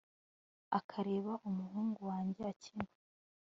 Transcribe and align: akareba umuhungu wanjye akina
akareba 0.79 1.33
umuhungu 1.47 1.99
wanjye 2.09 2.41
akina 2.51 2.91